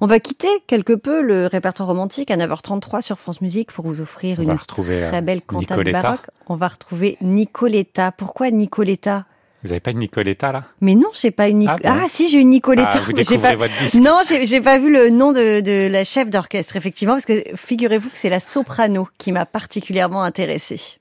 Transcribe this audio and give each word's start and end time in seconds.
On 0.00 0.06
va 0.06 0.20
quitter 0.20 0.48
quelque 0.68 0.92
peu 0.92 1.22
le 1.22 1.46
répertoire 1.46 1.88
romantique 1.88 2.30
à 2.30 2.36
9h33 2.36 3.00
sur 3.00 3.18
France 3.18 3.40
Musique 3.40 3.72
pour 3.72 3.84
vous 3.84 4.00
offrir 4.00 4.38
On 4.38 4.42
une 4.44 4.52
retrouver, 4.52 5.00
très 5.08 5.18
euh, 5.18 5.20
belle 5.22 5.42
cantate 5.42 5.90
baroque. 5.90 6.26
On 6.46 6.54
va 6.54 6.68
retrouver 6.68 7.16
Nicoletta. 7.20 8.12
Pourquoi 8.12 8.52
Nicoletta? 8.52 9.26
Vous 9.64 9.72
avez 9.72 9.80
pas 9.80 9.90
une 9.90 9.98
Nicoletta 9.98 10.52
là? 10.52 10.64
Mais 10.80 10.94
non, 10.94 11.08
j'ai 11.20 11.32
pas 11.32 11.48
une 11.48 11.58
Nic- 11.58 11.68
Ah 11.82 12.02
ah, 12.04 12.06
si, 12.08 12.28
j'ai 12.28 12.38
une 12.40 12.50
Nicoletta. 12.50 12.90
Ah, 12.92 13.00
vous 13.00 13.12
découvrez 13.12 13.56
pas... 13.56 13.56
votre 13.56 13.76
disque. 13.80 13.94
Non, 13.96 14.20
j'ai 14.24 14.60
pas 14.60 14.78
vu 14.78 14.92
le 14.92 15.10
nom 15.10 15.32
de, 15.32 15.60
de 15.60 15.88
la 15.90 16.04
chef 16.04 16.30
d'orchestre, 16.30 16.76
effectivement, 16.76 17.14
parce 17.14 17.26
que 17.26 17.42
figurez-vous 17.56 18.10
que 18.10 18.18
c'est 18.18 18.30
la 18.30 18.38
soprano 18.38 19.08
qui 19.18 19.32
m'a 19.32 19.46
particulièrement 19.46 20.22
intéressée. 20.22 21.00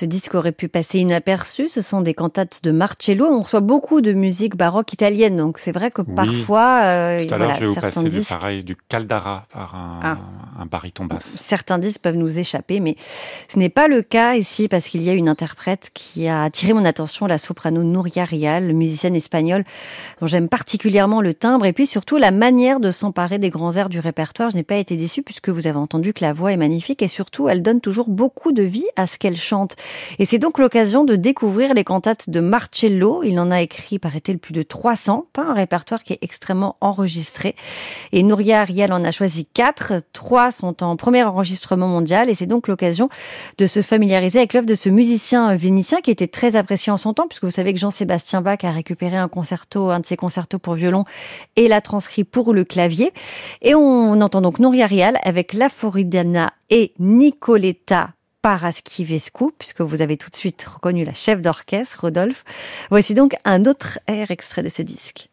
Ce 0.00 0.06
disque 0.06 0.34
aurait 0.34 0.52
pu 0.52 0.68
passer 0.68 0.98
inaperçu. 1.00 1.68
Ce 1.68 1.82
sont 1.82 2.00
des 2.00 2.14
cantates 2.14 2.60
de 2.62 2.70
Marcello. 2.70 3.26
On 3.30 3.42
reçoit 3.42 3.60
beaucoup 3.60 4.00
de 4.00 4.14
musique 4.14 4.56
baroque 4.56 4.94
italienne, 4.94 5.36
donc 5.36 5.58
c'est 5.58 5.72
vrai 5.72 5.90
que 5.90 6.00
Oui. 6.00 6.14
parfois, 6.16 6.80
euh, 6.84 7.26
Tout 7.26 7.34
à 7.34 7.36
l'heure, 7.36 7.48
voilà, 7.48 7.52
je 7.52 7.60
vais 7.60 7.66
vous 7.66 7.74
passer 7.74 8.02
du 8.04 8.08
disques 8.08 8.30
pareil 8.30 8.64
du 8.64 8.76
Caldara 8.88 9.44
par 9.52 9.74
un, 9.74 10.00
Ah. 10.02 10.16
un 10.58 10.64
baryton 10.64 11.04
basse. 11.04 11.26
certains 11.26 11.76
disques 11.78 12.00
peuvent 12.00 12.16
nous 12.16 12.38
échapper, 12.38 12.80
mais 12.80 12.96
ce 13.52 13.58
n'est 13.58 13.68
pas 13.68 13.88
le 13.88 14.00
cas 14.00 14.36
ici 14.36 14.68
parce 14.68 14.88
qu'il 14.88 15.02
y 15.02 15.10
a 15.10 15.12
une 15.12 15.28
interprète 15.28 15.90
qui 15.92 16.26
a 16.28 16.44
attiré 16.44 16.72
mon 16.72 16.86
attention, 16.86 17.26
la 17.26 17.36
soprano 17.36 17.82
Nuria 17.82 18.24
Rial, 18.24 18.72
musicienne 18.72 19.14
espagnole 19.14 19.64
dont 20.22 20.26
j'aime 20.26 20.48
particulièrement 20.48 21.20
le 21.20 21.34
timbre 21.34 21.66
et 21.66 21.74
puis 21.74 21.86
surtout 21.86 22.16
la 22.16 22.30
manière 22.30 22.80
de 22.80 22.90
s'emparer 22.90 23.38
des 23.38 23.50
grands 23.50 23.76
airs 23.76 23.90
du 23.90 24.00
répertoire. 24.00 24.48
Je 24.48 24.56
n'ai 24.56 24.62
pas 24.62 24.76
été 24.76 24.96
déçue 24.96 25.20
puisque 25.22 25.50
vous 25.50 25.66
avez 25.66 25.76
entendu 25.78 26.14
que 26.14 26.24
la 26.24 26.32
voix 26.32 26.52
est 26.52 26.56
magnifique 26.56 27.02
et 27.02 27.08
surtout 27.08 27.50
elle 27.50 27.60
donne 27.60 27.82
toujours 27.82 28.08
beaucoup 28.08 28.52
de 28.52 28.62
vie 28.62 28.86
à 28.96 29.06
ce 29.06 29.18
qu'elle 29.18 29.36
chante. 29.36 29.76
Et 30.18 30.24
c'est 30.24 30.38
donc 30.38 30.58
l'occasion 30.58 31.04
de 31.04 31.16
découvrir 31.16 31.74
les 31.74 31.84
cantates 31.84 32.30
de 32.30 32.40
Marcello. 32.40 33.22
Il 33.24 33.38
en 33.38 33.50
a 33.50 33.60
écrit, 33.60 33.98
paraît-il, 33.98 34.38
plus 34.38 34.52
de 34.52 34.62
300, 34.62 35.26
pas 35.32 35.42
un 35.42 35.54
répertoire 35.54 36.02
qui 36.02 36.12
est 36.12 36.18
extrêmement 36.22 36.76
enregistré. 36.80 37.54
Et 38.12 38.22
Nouria 38.22 38.60
Ariel 38.60 38.92
en 38.92 39.04
a 39.04 39.10
choisi 39.10 39.46
quatre. 39.46 39.94
Trois 40.12 40.50
sont 40.50 40.82
en 40.82 40.96
premier 40.96 41.22
enregistrement 41.22 41.88
mondial 41.88 42.28
et 42.28 42.34
c'est 42.34 42.46
donc 42.46 42.68
l'occasion 42.68 43.08
de 43.58 43.66
se 43.66 43.82
familiariser 43.82 44.38
avec 44.38 44.52
l'œuvre 44.52 44.66
de 44.66 44.74
ce 44.74 44.88
musicien 44.88 45.54
vénitien 45.56 46.00
qui 46.00 46.10
était 46.10 46.28
très 46.28 46.56
apprécié 46.56 46.92
en 46.92 46.96
son 46.96 47.14
temps, 47.14 47.26
puisque 47.28 47.44
vous 47.44 47.50
savez 47.50 47.72
que 47.72 47.78
Jean-Sébastien 47.78 48.40
Bach 48.40 48.58
a 48.62 48.70
récupéré 48.70 49.16
un 49.16 49.28
concerto, 49.28 49.90
un 49.90 50.00
de 50.00 50.06
ses 50.06 50.16
concertos 50.16 50.58
pour 50.58 50.74
violon 50.74 51.04
et 51.56 51.68
l'a 51.68 51.80
transcrit 51.80 52.24
pour 52.24 52.52
le 52.52 52.64
clavier. 52.64 53.12
Et 53.62 53.74
on 53.74 54.20
entend 54.20 54.40
donc 54.40 54.58
Nouria 54.58 54.84
Ariel 54.84 55.18
avec 55.24 55.52
La 55.52 55.68
Floridana 55.68 56.52
et 56.70 56.92
Nicoletta 56.98 58.10
Paraschivescu, 58.42 59.52
puisque 59.58 59.82
vous 59.82 60.02
avez 60.02 60.16
tout 60.16 60.30
de 60.30 60.36
suite 60.36 60.62
reconnu 60.62 61.04
la 61.04 61.14
chef 61.14 61.40
d'orchestre, 61.40 62.00
Rodolphe. 62.00 62.44
Voici 62.90 63.14
donc 63.14 63.34
un 63.44 63.64
autre 63.64 63.98
air 64.06 64.30
extrait 64.30 64.62
de 64.62 64.68
ce 64.68 64.82
disque. 64.82 65.30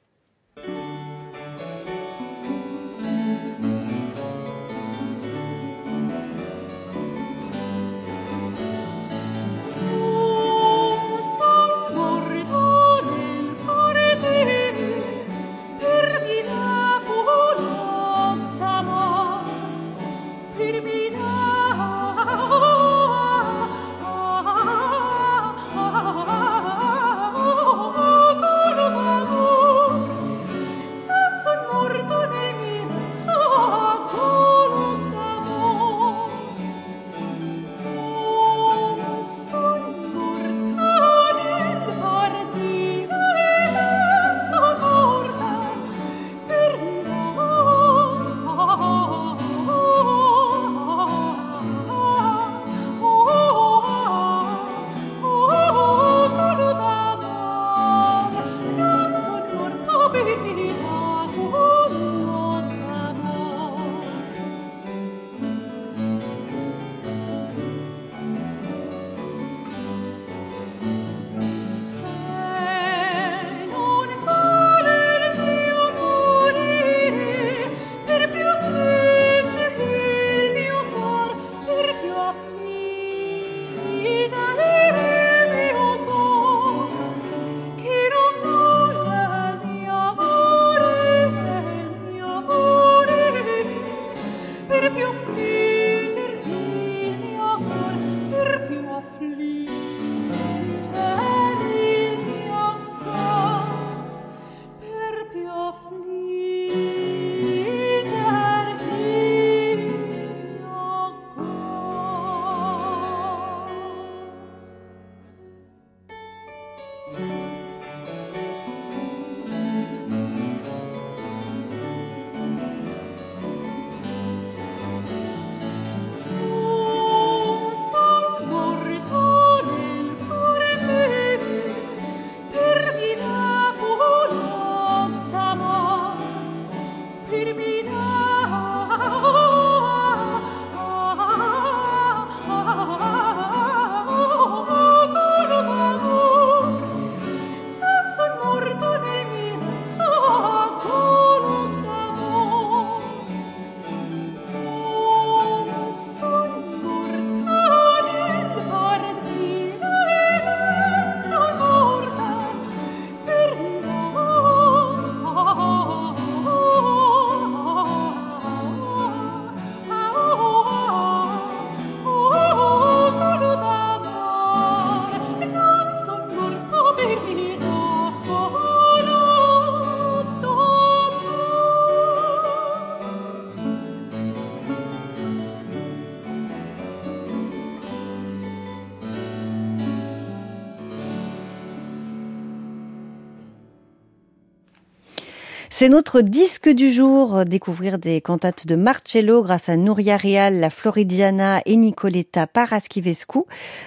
C'est 195.80 195.90
notre 195.90 196.22
disque 196.22 196.70
du 196.70 196.92
jour, 196.92 197.46
découvrir 197.46 198.00
des 198.00 198.20
cantates 198.20 198.66
de 198.66 198.76
Marcello 198.76 199.44
grâce 199.44 199.70
à 199.70 199.78
Nouria 199.78 200.18
Real, 200.18 200.56
la 200.56 200.72
Floridiana 200.72 201.62
et 201.68 201.76
Nicoletta 201.76 202.48
Paraschivescu. 202.48 203.42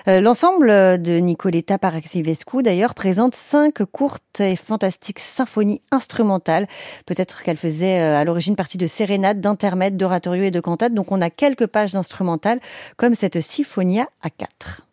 Euh, 0.06 0.20
L'ensemble 0.20 0.68
de 1.02 1.18
Nicoletta 1.18 1.78
Paraschivescu, 1.78 2.62
d'ailleurs, 2.62 2.94
présente 2.94 3.34
cinq 3.34 3.82
courtes 3.86 4.38
et 4.38 4.54
fantastiques 4.54 5.18
symphonies 5.18 5.82
instrumentales. 5.90 6.68
Peut-être 7.06 7.42
qu'elle 7.42 7.56
faisait 7.56 7.98
euh, 7.98 8.20
à 8.20 8.22
l'origine 8.22 8.54
partie 8.54 8.78
de 8.78 8.86
sérénades, 8.86 9.40
d'intermèdes, 9.40 9.96
d'oratorio 9.96 10.44
et 10.44 10.52
de 10.52 10.60
cantates. 10.60 10.94
Donc 10.94 11.10
on 11.10 11.20
a 11.20 11.28
quelques 11.28 11.66
pages 11.66 11.96
instrumentales, 11.96 12.60
comme 12.98 13.16
cette 13.16 13.40
Symphonia 13.40 14.06
à 14.22 14.30
quatre. 14.30 14.86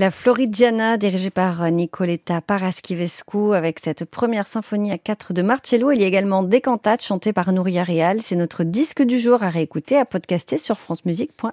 La 0.00 0.10
Floridiana, 0.10 0.96
dirigée 0.96 1.28
par 1.28 1.70
Nicoletta 1.70 2.40
Paraschivescu, 2.40 3.52
avec 3.54 3.78
cette 3.80 4.06
première 4.06 4.46
symphonie 4.48 4.92
à 4.92 4.96
quatre 4.96 5.34
de 5.34 5.42
Marcello. 5.42 5.90
Il 5.90 6.00
y 6.00 6.04
a 6.04 6.06
également 6.06 6.42
des 6.42 6.62
cantates 6.62 7.04
chantées 7.04 7.34
par 7.34 7.52
Nouria 7.52 7.84
Real. 7.84 8.22
C'est 8.22 8.34
notre 8.34 8.64
disque 8.64 9.02
du 9.02 9.18
jour 9.18 9.42
à 9.42 9.50
réécouter, 9.50 9.98
à 9.98 10.06
podcaster 10.06 10.56
sur 10.56 10.80
francemusique.fr. 10.80 11.50